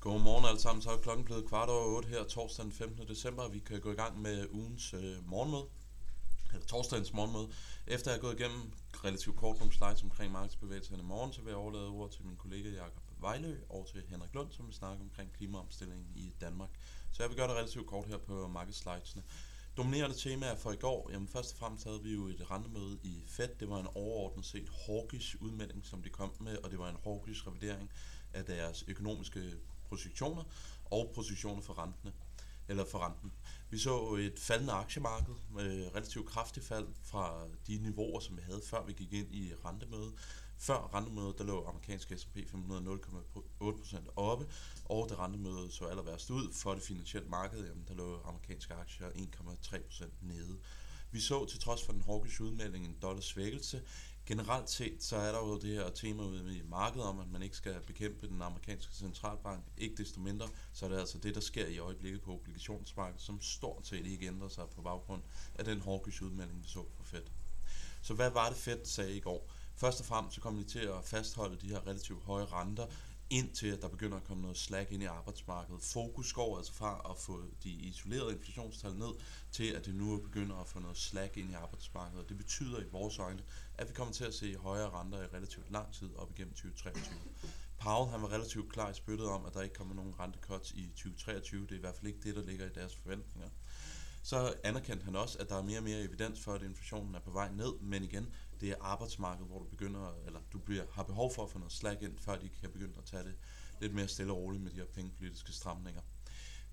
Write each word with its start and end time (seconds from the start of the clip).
Godmorgen 0.00 0.44
alle 0.44 0.60
sammen, 0.60 0.82
så 0.82 0.90
er 0.90 0.96
klokken 0.96 1.24
blevet 1.24 1.46
kvart 1.46 1.68
over 1.68 1.96
8 1.96 2.08
her 2.08 2.24
torsdag 2.24 2.64
den 2.64 2.72
15. 2.72 3.08
december, 3.08 3.48
vi 3.48 3.58
kan 3.58 3.80
gå 3.80 3.92
i 3.92 3.94
gang 3.94 4.22
med 4.22 4.46
ugens 4.50 4.94
øh, 4.94 5.28
morgenmøde, 5.28 5.66
eller 6.52 6.66
torsdagens 6.66 7.12
morgenmøde. 7.12 7.48
Efter 7.86 8.10
jeg 8.10 8.16
har 8.16 8.20
gået 8.20 8.40
igennem 8.40 8.72
relativt 9.04 9.36
kort 9.36 9.58
nogle 9.58 9.74
slides 9.74 10.02
omkring 10.02 10.32
markedsbevægelserne 10.32 11.02
i 11.02 11.06
morgen, 11.06 11.32
så 11.32 11.40
vil 11.40 11.50
jeg 11.50 11.56
overlade 11.56 11.88
ordet 11.88 12.12
til 12.14 12.24
min 12.24 12.36
kollega 12.36 12.68
Jakob 12.68 13.02
Vejlø 13.20 13.56
og 13.68 13.86
til 13.92 14.02
Henrik 14.08 14.34
Lund, 14.34 14.52
som 14.52 14.66
vil 14.66 14.74
snakke 14.74 15.02
omkring 15.02 15.32
klimaomstillingen 15.32 16.06
i 16.16 16.32
Danmark. 16.40 16.70
Så 17.12 17.22
jeg 17.22 17.30
vil 17.30 17.36
gøre 17.36 17.48
det 17.48 17.56
relativt 17.56 17.86
kort 17.86 18.06
her 18.06 18.18
på 18.18 18.48
markedsslidesene. 18.48 19.22
Dominerende 19.76 20.16
temaer 20.16 20.56
for 20.56 20.72
i 20.72 20.76
går, 20.76 21.10
jamen 21.12 21.28
først 21.28 21.52
og 21.52 21.58
fremmest 21.58 21.84
havde 21.84 22.02
vi 22.02 22.14
jo 22.14 22.26
et 22.26 22.50
rentemøde 22.50 22.98
i 23.02 23.22
Fed. 23.26 23.48
Det 23.60 23.68
var 23.68 23.80
en 23.80 23.88
overordnet 23.94 24.46
set 24.46 24.68
hawkish 24.86 25.36
udmelding, 25.40 25.86
som 25.86 26.02
de 26.02 26.10
kom 26.10 26.32
med, 26.40 26.56
og 26.56 26.70
det 26.70 26.78
var 26.78 26.88
en 26.88 26.96
hawkish 27.04 27.46
revidering 27.46 27.90
af 28.32 28.44
deres 28.44 28.84
økonomiske 28.88 29.52
projektioner 29.88 30.44
og 30.84 31.12
positioner 31.14 31.62
for 31.62 31.78
rentene 31.78 32.12
eller 32.68 32.84
for 32.84 32.98
renten. 32.98 33.32
Vi 33.70 33.78
så 33.78 34.14
et 34.14 34.38
faldende 34.38 34.72
aktiemarked 34.72 35.34
med 35.50 35.90
relativt 35.94 36.26
kraftigt 36.26 36.66
fald 36.66 36.86
fra 37.02 37.44
de 37.66 37.78
niveauer, 37.78 38.20
som 38.20 38.36
vi 38.36 38.42
havde 38.42 38.60
før 38.70 38.84
vi 38.84 38.92
gik 38.92 39.12
ind 39.12 39.34
i 39.34 39.52
rentemødet. 39.64 40.12
Før 40.58 40.94
rentemødet, 40.94 41.38
der 41.38 41.44
lå 41.44 41.66
amerikanske 41.66 42.18
S&P 42.18 42.38
500 42.50 43.00
0,8% 43.60 44.12
oppe, 44.16 44.46
og 44.84 45.08
det 45.08 45.18
rentemøde 45.18 45.72
så 45.72 45.84
aller 45.84 46.02
værst 46.02 46.30
ud 46.30 46.52
for 46.52 46.74
det 46.74 46.82
finansielle 46.82 47.28
marked, 47.28 47.66
jamen, 47.66 47.84
der 47.88 47.94
lå 47.94 48.20
amerikanske 48.24 48.74
aktier 48.74 49.08
1,3% 49.08 50.06
nede. 50.20 50.58
Vi 51.10 51.20
så 51.20 51.44
til 51.44 51.60
trods 51.60 51.84
for 51.84 51.92
den 51.92 52.02
hawkish 52.02 52.42
udmelding 52.42 52.84
en 52.84 52.96
dollars 53.02 53.24
svækkelse, 53.24 53.82
generelt 54.28 54.70
set, 54.70 55.02
så 55.02 55.16
er 55.16 55.32
der 55.32 55.38
jo 55.38 55.58
det 55.58 55.74
her 55.74 55.90
tema 55.90 56.22
ude 56.22 56.56
i 56.56 56.62
markedet 56.68 57.06
om, 57.06 57.20
at 57.20 57.28
man 57.30 57.42
ikke 57.42 57.56
skal 57.56 57.80
bekæmpe 57.86 58.28
den 58.28 58.42
amerikanske 58.42 58.94
centralbank. 58.94 59.64
Ikke 59.76 59.96
desto 59.96 60.20
mindre, 60.20 60.48
så 60.72 60.84
er 60.84 60.90
det 60.90 60.98
altså 60.98 61.18
det, 61.18 61.34
der 61.34 61.40
sker 61.40 61.66
i 61.66 61.78
øjeblikket 61.78 62.22
på 62.22 62.32
obligationsmarkedet, 62.32 63.20
som 63.20 63.40
stort 63.40 63.86
set 63.86 64.06
ikke 64.06 64.26
ændrer 64.26 64.48
sig 64.48 64.64
på 64.74 64.82
baggrund 64.82 65.22
af 65.54 65.64
den 65.64 65.80
hawkish 65.80 66.22
udmelding, 66.22 66.62
vi 66.62 66.68
så 66.68 66.82
på 66.82 67.04
Fed. 67.04 67.22
Så 68.02 68.14
hvad 68.14 68.30
var 68.30 68.48
det 68.48 68.58
Fed 68.58 68.84
sagde 68.84 69.16
i 69.16 69.20
går? 69.20 69.50
Først 69.76 70.00
og 70.00 70.06
fremmest 70.06 70.34
så 70.34 70.40
kom 70.40 70.56
de 70.56 70.64
til 70.64 70.78
at 70.78 71.04
fastholde 71.04 71.56
de 71.60 71.68
her 71.68 71.86
relativt 71.86 72.24
høje 72.24 72.44
renter, 72.44 72.86
indtil 73.30 73.72
at 73.72 73.82
der 73.82 73.88
begynder 73.88 74.16
at 74.16 74.24
komme 74.24 74.42
noget 74.42 74.56
slag 74.56 74.92
ind 74.92 75.02
i 75.02 75.06
arbejdsmarkedet. 75.06 75.82
Fokus 75.82 76.32
går 76.32 76.56
altså 76.58 76.72
fra 76.72 77.06
at 77.10 77.18
få 77.18 77.42
de 77.62 77.70
isolerede 77.70 78.32
inflationstal 78.32 78.94
ned, 78.94 79.12
til 79.52 79.64
at 79.72 79.86
det 79.86 79.94
nu 79.94 80.20
begynder 80.20 80.56
at 80.56 80.68
få 80.68 80.78
noget 80.78 80.96
slag 80.96 81.30
ind 81.38 81.50
i 81.50 81.54
arbejdsmarkedet. 81.54 82.28
Det 82.28 82.36
betyder 82.36 82.80
i 82.80 82.88
vores 82.92 83.18
øjne, 83.18 83.42
at 83.74 83.88
vi 83.88 83.92
kommer 83.94 84.14
til 84.14 84.24
at 84.24 84.34
se 84.34 84.56
højere 84.56 84.90
renter 84.90 85.22
i 85.22 85.26
relativt 85.26 85.70
lang 85.72 85.92
tid 85.92 86.16
op 86.16 86.30
igennem 86.30 86.54
2023. 86.54 87.18
Powell 87.78 88.10
han 88.10 88.22
var 88.22 88.32
relativt 88.32 88.72
klar 88.72 88.90
i 88.90 88.94
spyttet 88.94 89.26
om, 89.28 89.46
at 89.46 89.54
der 89.54 89.62
ikke 89.62 89.74
kommer 89.74 89.94
nogen 89.94 90.18
rentecuts 90.18 90.70
i 90.70 90.88
2023. 90.88 91.62
Det 91.62 91.72
er 91.72 91.76
i 91.76 91.80
hvert 91.80 91.96
fald 91.96 92.06
ikke 92.06 92.20
det, 92.22 92.36
der 92.36 92.42
ligger 92.42 92.66
i 92.66 92.72
deres 92.74 92.96
forventninger. 92.96 93.48
Så 94.22 94.54
anerkendte 94.64 95.04
han 95.04 95.16
også, 95.16 95.38
at 95.38 95.48
der 95.48 95.56
er 95.56 95.62
mere 95.62 95.78
og 95.78 95.84
mere 95.84 96.00
evidens 96.00 96.40
for, 96.40 96.54
at 96.54 96.62
inflationen 96.62 97.14
er 97.14 97.20
på 97.20 97.30
vej 97.30 97.50
ned, 97.52 97.72
men 97.80 98.04
igen, 98.04 98.34
det 98.60 98.70
er 98.70 98.74
arbejdsmarkedet, 98.80 99.48
hvor 99.48 99.58
du 99.58 99.64
begynder, 99.64 100.14
eller 100.26 100.40
du 100.52 100.58
bliver, 100.58 100.84
har 100.92 101.02
behov 101.02 101.34
for 101.34 101.44
at 101.44 101.50
få 101.50 101.58
noget 101.58 101.72
slag 101.72 102.02
ind, 102.02 102.18
før 102.18 102.36
de 102.36 102.48
kan 102.48 102.70
begynde 102.70 102.94
at 102.98 103.04
tage 103.04 103.24
det 103.24 103.34
lidt 103.80 103.94
mere 103.94 104.08
stille 104.08 104.32
og 104.32 104.38
roligt 104.38 104.62
med 104.62 104.70
de 104.70 104.76
her 104.76 104.84
pengepolitiske 104.84 105.52
stramninger. 105.52 106.00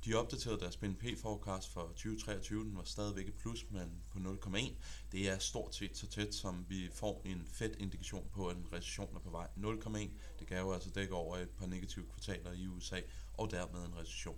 De 0.05 0.13
opdaterede 0.13 0.59
deres 0.59 0.77
BNP-forecast 0.77 1.69
for 1.69 1.81
2023, 1.81 2.63
den 2.63 2.77
var 2.77 2.83
stadigvæk 2.83 3.27
et 3.27 3.33
plus, 3.33 3.65
men 3.69 4.03
på 4.11 4.19
0,1. 4.19 4.73
Det 5.11 5.29
er 5.29 5.37
stort 5.39 5.75
set 5.75 5.97
så 5.97 6.07
tæt, 6.07 6.35
som 6.35 6.65
vi 6.69 6.89
får 6.93 7.21
en 7.25 7.47
fed 7.47 7.75
indikation 7.77 8.29
på, 8.33 8.47
at 8.47 8.57
en 8.57 8.67
recession 8.73 9.15
er 9.15 9.19
på 9.19 9.29
vej. 9.29 9.47
0,1, 9.57 9.97
det 10.39 10.47
kan 10.47 10.57
jo 10.57 10.73
altså 10.73 10.89
dække 10.89 11.13
over 11.13 11.37
et 11.37 11.49
par 11.49 11.65
negative 11.65 12.05
kvartaler 12.05 12.51
i 12.51 12.67
USA, 12.67 12.99
og 13.33 13.51
dermed 13.51 13.85
en 13.85 13.97
recession. 13.97 14.37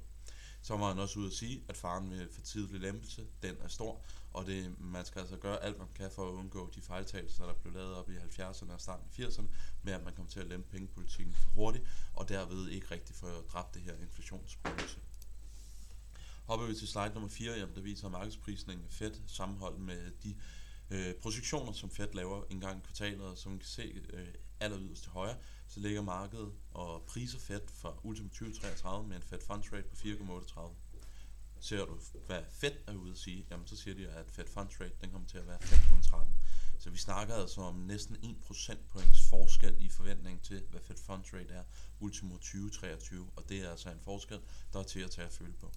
Så 0.67 0.77
var 0.77 0.87
han 0.87 0.99
også 0.99 1.19
ude 1.19 1.27
at 1.27 1.33
sige, 1.33 1.63
at 1.67 1.77
faren 1.77 2.09
med 2.09 2.27
for 2.31 2.41
tidlig 2.41 2.79
lempelse, 2.79 3.27
den 3.41 3.55
er 3.61 3.67
stor, 3.67 4.01
og 4.33 4.45
det, 4.45 4.79
man 4.79 5.05
skal 5.05 5.19
altså 5.19 5.37
gøre 5.37 5.64
alt, 5.64 5.77
man 5.77 5.87
kan 5.95 6.11
for 6.11 6.30
at 6.30 6.33
undgå 6.33 6.71
de 6.75 6.81
fejltagelser, 6.81 7.45
der 7.45 7.53
blev 7.53 7.73
lavet 7.73 7.95
op 7.95 8.09
i 8.09 8.15
70'erne 8.15 8.73
og 8.73 8.81
starten 8.81 9.05
af 9.08 9.27
80'erne, 9.27 9.47
med 9.83 9.93
at 9.93 10.03
man 10.03 10.14
kommer 10.14 10.31
til 10.31 10.39
at 10.39 10.47
lempe 10.47 10.69
pengepolitikken 10.69 11.36
for 11.36 11.49
hurtigt, 11.49 11.86
og 12.14 12.30
derved 12.30 12.67
ikke 12.67 12.92
rigtig 12.92 13.15
få 13.15 13.27
dræbt 13.27 13.73
det 13.73 13.81
her 13.81 13.93
inflationsspøgelse. 14.02 14.99
Hopper 16.45 16.65
vi 16.65 16.75
til 16.75 16.87
slide 16.87 17.11
nummer 17.13 17.30
4, 17.30 17.53
jamen, 17.53 17.75
der 17.75 17.81
viser 17.81 18.09
markedsprisningen 18.09 18.86
af 18.86 18.92
Fed 18.92 19.13
sammenholdt 19.27 19.80
med 19.80 20.11
de 20.23 20.36
øh, 20.89 21.14
projektioner, 21.15 21.71
som 21.71 21.89
Fed 21.89 22.08
laver 22.14 22.43
en 22.49 22.59
gang 22.59 22.77
i 22.77 22.81
kvartalet, 22.86 23.21
og 23.21 23.37
som 23.37 23.52
man 23.52 23.59
kan 23.59 23.67
se 23.67 24.02
øh, 24.14 24.27
aller 24.59 24.80
yderst 24.80 25.03
til 25.03 25.11
højre, 25.11 25.36
så 25.67 25.80
ligger 25.80 26.02
markedet 26.02 26.53
og 26.71 27.03
priser 27.08 27.39
Fed 27.39 27.61
for 27.73 27.99
ultimo 28.03 28.30
2033 28.30 29.08
med 29.08 29.15
en 29.15 29.21
Fed 29.21 29.39
Funds 29.48 29.73
Rate 29.73 29.87
på 29.87 29.95
4,38. 29.95 30.71
Ser 31.59 31.86
du, 31.86 31.99
hvad 32.25 32.43
Fed 32.52 32.71
er 32.87 32.95
ude 32.95 33.11
at 33.11 33.17
sige, 33.17 33.45
jamen 33.52 33.67
så 33.67 33.75
siger 33.75 33.95
de, 33.95 34.08
at 34.08 34.31
Fed 34.31 34.48
Funds 34.48 34.81
Rate 34.81 34.95
den 35.02 35.11
kommer 35.11 35.27
til 35.27 35.37
at 35.37 35.48
være 35.48 35.58
5,13. 35.58 36.27
Så 36.80 36.89
vi 36.89 36.98
snakker 36.98 37.36
altså 37.36 37.61
om 37.61 37.75
næsten 37.75 38.15
1 38.23 38.37
procentpoints 38.45 39.30
forskel 39.30 39.75
i 39.80 39.89
forventning 39.89 40.42
til, 40.42 40.64
hvad 40.69 40.81
Fed 40.81 40.98
Funds 40.98 41.33
Rate 41.33 41.54
er 41.54 41.64
ultimo 41.99 42.33
2023, 42.33 43.30
og 43.36 43.49
det 43.49 43.59
er 43.59 43.71
altså 43.71 43.89
en 43.89 43.99
forskel, 43.99 44.39
der 44.73 44.80
er 44.80 44.83
til 44.83 44.99
at 44.99 45.11
tage 45.11 45.27
at 45.27 45.33
føle 45.33 45.54
på. 45.54 45.71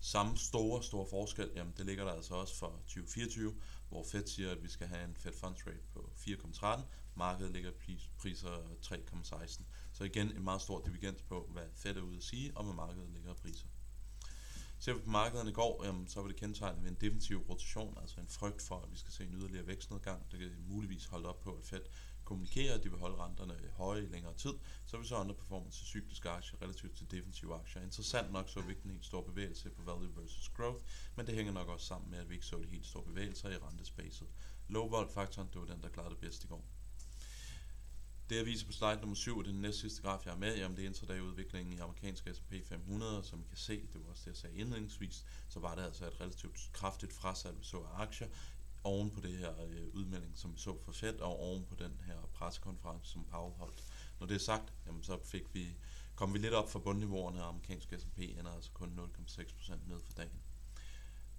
Samme 0.00 0.36
store, 0.36 0.82
store 0.82 1.06
forskel, 1.10 1.50
jamen 1.56 1.74
det 1.76 1.86
ligger 1.86 2.04
der 2.04 2.12
altså 2.12 2.34
også 2.34 2.56
for 2.56 2.66
2024, 2.86 3.54
hvor 3.88 4.04
Fed 4.04 4.26
siger, 4.26 4.50
at 4.50 4.62
vi 4.62 4.68
skal 4.68 4.86
have 4.86 5.04
en 5.04 5.16
Fed 5.16 5.32
Funds 5.32 5.66
Rate 5.66 5.86
på 5.92 6.12
4,13, 6.16 6.80
markedet 7.14 7.52
ligger 7.52 7.70
priser 8.18 8.56
3,16. 8.82 9.62
Så 9.92 10.04
igen 10.04 10.36
en 10.36 10.44
meget 10.44 10.62
stor 10.62 10.82
divergens 10.86 11.22
på, 11.22 11.48
hvad 11.52 11.62
Fed 11.74 11.96
er 11.96 12.02
ude 12.02 12.16
at 12.16 12.22
sige, 12.22 12.56
og 12.56 12.64
hvad 12.64 12.74
markedet 12.74 13.10
ligger 13.10 13.34
priser. 13.34 13.66
Ser 14.86 14.94
vi 14.94 15.00
på 15.00 15.10
markederne 15.10 15.50
i 15.50 15.52
går, 15.52 15.84
jamen, 15.84 16.08
så 16.08 16.20
var 16.20 16.28
det 16.28 16.36
kendetegnet 16.36 16.82
ved 16.82 16.90
en 16.90 16.96
defensiv 17.00 17.38
rotation, 17.48 17.98
altså 18.00 18.20
en 18.20 18.28
frygt 18.28 18.62
for, 18.62 18.80
at 18.80 18.92
vi 18.92 18.96
skal 18.98 19.12
se 19.12 19.24
en 19.24 19.34
yderligere 19.34 19.66
vækstnedgang. 19.66 20.32
Det 20.32 20.38
kan 20.38 20.50
muligvis 20.68 21.06
holde 21.06 21.28
op 21.28 21.40
på, 21.40 21.52
at 21.52 21.64
Fed 21.64 21.80
kommunikerer, 22.24 22.74
at 22.74 22.84
de 22.84 22.90
vil 22.90 22.98
holde 22.98 23.16
renterne 23.16 23.54
høje 23.72 24.02
i 24.02 24.06
længere 24.06 24.34
tid, 24.34 24.54
så 24.84 24.96
vil 24.96 25.06
så 25.06 25.16
underperformance 25.16 25.78
til 25.78 25.86
cykliske 25.86 26.30
aktier 26.30 26.62
relativt 26.62 26.96
til 26.96 27.10
defensive 27.10 27.54
aktier. 27.54 27.82
Interessant 27.82 28.32
nok 28.32 28.48
så 28.48 28.60
vi 28.60 28.70
ikke 28.70 28.84
en 28.84 28.90
helt 28.90 29.04
stor 29.04 29.22
bevægelse 29.22 29.70
på 29.70 29.82
value 29.82 30.16
versus 30.16 30.48
growth, 30.48 30.84
men 31.16 31.26
det 31.26 31.34
hænger 31.34 31.52
nok 31.52 31.68
også 31.68 31.86
sammen 31.86 32.10
med, 32.10 32.18
at 32.18 32.28
vi 32.28 32.34
ikke 32.34 32.46
så 32.46 32.56
de 32.58 32.68
helt 32.68 32.86
store 32.86 33.04
bevægelser 33.04 33.50
i 33.50 33.56
rentespacet. 33.56 34.28
Low 34.68 34.88
volt 34.88 35.12
faktoren, 35.12 35.48
det 35.52 35.60
var 35.60 35.66
den, 35.66 35.82
der 35.82 35.88
klarede 35.88 36.10
det 36.10 36.18
bedst 36.18 36.44
i 36.44 36.46
går. 36.46 36.75
Det 38.30 38.36
jeg 38.36 38.46
viser 38.46 38.66
på 38.66 38.72
slide 38.72 39.00
nummer 39.00 39.16
7, 39.16 39.42
det 39.42 39.48
er 39.48 39.52
den 39.52 39.62
næste 39.62 39.80
sidste 39.80 40.02
graf, 40.02 40.24
jeg 40.24 40.32
har 40.32 40.38
med, 40.38 40.56
jamen 40.56 40.76
det 40.76 40.84
er 40.84 40.88
intraday 40.88 41.20
udviklingen 41.20 41.72
i 41.74 41.78
amerikanske 41.78 42.34
S&P 42.34 42.54
500, 42.64 43.24
som 43.24 43.40
I 43.40 43.44
kan 43.48 43.56
se, 43.56 43.80
det 43.92 44.04
var 44.04 44.10
også 44.10 44.22
det, 44.24 44.30
jeg 44.30 44.36
sagde 44.36 44.56
indledningsvis, 44.56 45.24
så 45.48 45.60
var 45.60 45.74
det 45.74 45.82
altså 45.82 46.06
et 46.06 46.20
relativt 46.20 46.70
kraftigt 46.72 47.12
frasalg, 47.12 47.58
vi 47.58 47.64
så 47.64 47.76
af 47.76 48.00
aktier, 48.00 48.28
oven 48.84 49.10
på 49.10 49.20
det 49.20 49.38
her 49.38 49.62
øh, 49.68 49.94
udmelding, 49.94 50.38
som 50.38 50.52
vi 50.52 50.58
så 50.58 50.78
fra 50.84 50.92
Fed, 50.92 51.20
og 51.20 51.40
oven 51.40 51.64
på 51.64 51.74
den 51.74 52.00
her 52.06 52.16
pressekonference, 52.34 53.12
som 53.12 53.24
Powell 53.24 53.54
holdt. 53.54 53.84
Når 54.20 54.26
det 54.26 54.34
er 54.34 54.38
sagt, 54.38 54.72
jamen, 54.86 55.02
så 55.02 55.18
fik 55.24 55.54
vi, 55.54 55.76
kom 56.14 56.34
vi 56.34 56.38
lidt 56.38 56.54
op 56.54 56.70
fra 56.70 56.78
bundniveauerne, 56.78 57.42
og 57.42 57.48
amerikanske 57.48 57.98
S&P 57.98 58.18
ender 58.18 58.52
altså 58.52 58.70
kun 58.70 59.12
0,6% 59.18 59.88
ned 59.88 60.00
for 60.00 60.12
dagen. 60.12 60.40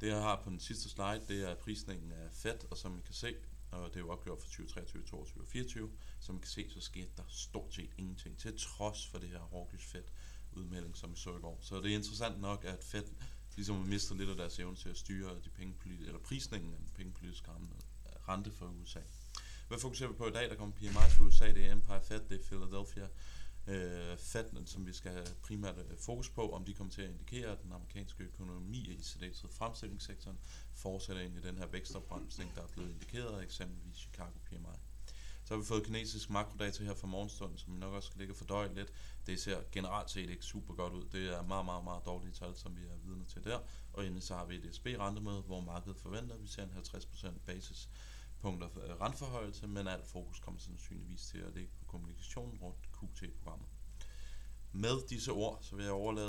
Det 0.02 0.08
jeg 0.08 0.22
har 0.22 0.42
på 0.44 0.50
den 0.50 0.60
sidste 0.60 0.90
slide, 0.90 1.22
det 1.28 1.52
er 1.52 1.56
prisningen 1.56 2.12
af 2.12 2.32
Fed, 2.32 2.72
og 2.72 2.78
som 2.78 2.98
I 2.98 3.02
kan 3.02 3.14
se, 3.14 3.36
og 3.72 3.90
det 3.90 3.96
er 3.96 4.00
jo 4.00 4.10
opgjort 4.10 4.40
for 4.40 4.48
2023, 4.48 5.02
2022 5.02 5.22
og 5.22 5.28
2024. 5.28 5.92
Som 6.20 6.36
man 6.36 6.42
kan 6.42 6.50
se, 6.50 6.70
så 6.70 6.82
skete 6.82 7.10
der 7.18 7.24
stort 7.28 7.74
set 7.74 7.90
ingenting, 7.98 8.38
til 8.38 8.60
trods 8.60 9.08
for 9.08 9.18
det 9.18 9.30
her 9.30 9.48
hawkish 9.52 9.88
Fed 9.88 10.04
udmelding, 10.52 10.98
som 10.98 11.12
vi 11.12 11.18
så 11.18 11.38
i 11.38 11.40
går. 11.40 11.60
Så 11.62 11.82
det 11.82 11.92
er 11.92 11.96
interessant 11.96 12.42
nok, 12.42 12.66
at 12.66 12.84
Fed 12.84 13.06
ligesom 13.56 13.76
mister 13.76 14.16
lidt 14.16 14.30
af 14.30 14.36
deres 14.36 14.60
evne 14.60 14.76
til 14.76 14.90
at 14.90 14.98
styre 14.98 15.36
de 15.44 15.50
pengepolitiske, 15.50 16.08
eller 16.08 16.20
prisningen 16.20 16.74
af 16.74 16.80
den 16.80 16.90
pengepolitiske 16.96 17.52
rente 18.28 18.52
for 18.52 18.66
USA. 18.66 19.00
Hvad 19.68 19.80
fokuserer 19.80 20.10
vi 20.10 20.16
på 20.16 20.28
i 20.28 20.32
dag? 20.32 20.50
Der 20.50 20.56
kommer 20.56 20.76
PMI 20.76 21.10
for 21.10 21.24
USA, 21.24 21.54
det 21.54 21.66
er 21.66 21.72
Empire 21.72 22.02
Fed, 22.02 22.22
det 22.30 22.40
er 22.40 22.44
Philadelphia 22.44 23.08
øh, 23.68 24.18
Fed, 24.18 24.66
som 24.66 24.86
vi 24.86 24.94
skal 24.94 25.12
have 25.12 25.28
primært 25.42 25.78
øh, 25.78 25.98
fokus 25.98 26.30
på, 26.30 26.50
om 26.52 26.66
de 26.66 26.74
kommer 26.74 26.94
til 26.94 27.02
at 27.02 27.10
indikere, 27.10 27.52
at 27.52 27.64
den 27.64 27.72
amerikanske 27.72 28.24
økonomi, 28.24 28.78
i 28.78 29.02
særdeleshed 29.02 29.50
fremstillingssektoren, 29.50 30.38
fortsætter 30.74 31.22
ind 31.22 31.38
i 31.38 31.42
den 31.42 31.58
her 31.58 31.68
vækstopbremsning, 31.68 32.56
der 32.56 32.62
er 32.62 32.68
blevet 32.68 32.90
indikeret 32.90 33.44
eksempelvis 33.44 33.98
Chicago 33.98 34.40
PMI. 34.46 34.78
Så 35.48 35.54
har 35.54 35.60
vi 35.62 35.66
fået 35.66 35.84
kinesisk 35.84 36.30
makrodata 36.30 36.84
her 36.84 36.96
fra 36.96 37.08
morgenstunden, 37.08 37.58
som 37.58 37.74
vi 37.74 37.80
nok 37.80 37.94
også 37.94 38.08
skal 38.08 38.20
ligge 38.20 38.36
fordøje 38.36 38.74
lidt. 38.74 38.94
Det 39.26 39.40
ser 39.42 39.62
generelt 39.72 40.10
set 40.10 40.30
ikke 40.30 40.46
super 40.46 40.74
godt 40.74 40.94
ud. 40.94 41.06
Det 41.12 41.38
er 41.38 41.42
meget, 41.42 41.66
meget, 41.66 41.84
meget 41.84 42.06
dårlige 42.06 42.34
tal, 42.34 42.56
som 42.56 42.78
vi 42.78 42.82
er 42.82 42.98
vidne 43.06 43.26
til 43.26 43.44
der. 43.44 43.60
Og 43.94 44.06
endelig 44.06 44.24
så 44.24 44.36
har 44.36 44.46
vi 44.46 44.56
et 44.56 44.76
SB-rentemøde, 44.76 45.42
hvor 45.42 45.62
markedet 45.62 45.98
forventer, 45.98 46.36
at 46.36 46.42
vi 46.42 46.48
ser 46.48 46.64
en 46.64 46.70
50% 46.70 47.28
basis 47.46 47.90
punkter 48.42 48.68
renteforhøjelse, 49.02 49.66
øh, 49.66 49.70
men 49.70 49.88
alt 49.88 50.08
fokus 50.08 50.40
kommer 50.40 50.60
sandsynligvis 50.60 51.26
til 51.26 51.38
at 51.38 51.54
ligge 51.56 51.72
på 51.80 51.86
kommunikationen 51.86 52.58
rundt 52.58 52.90
QT-programmet. 52.94 53.68
Med 54.72 55.08
disse 55.10 55.32
ord, 55.32 55.60
så 55.62 55.76
vil 55.76 55.86
jeg 55.86 55.94
overlade 55.94 56.26